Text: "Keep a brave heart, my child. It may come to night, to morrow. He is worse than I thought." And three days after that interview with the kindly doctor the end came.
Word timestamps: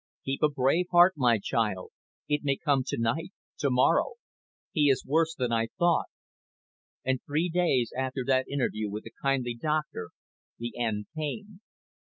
"Keep 0.25 0.41
a 0.41 0.49
brave 0.49 0.87
heart, 0.91 1.13
my 1.15 1.37
child. 1.37 1.91
It 2.27 2.41
may 2.43 2.57
come 2.57 2.81
to 2.87 2.97
night, 2.99 3.33
to 3.59 3.69
morrow. 3.69 4.13
He 4.71 4.89
is 4.89 5.05
worse 5.05 5.35
than 5.35 5.51
I 5.51 5.67
thought." 5.77 6.07
And 7.05 7.19
three 7.23 7.49
days 7.49 7.93
after 7.95 8.23
that 8.25 8.47
interview 8.49 8.89
with 8.89 9.03
the 9.03 9.11
kindly 9.21 9.53
doctor 9.53 10.09
the 10.57 10.75
end 10.75 11.05
came. 11.15 11.61